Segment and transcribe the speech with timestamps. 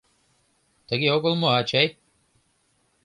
[0.87, 1.87] Тыге огыл мо, ачай?